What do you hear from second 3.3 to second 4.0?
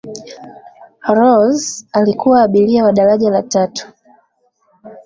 tatu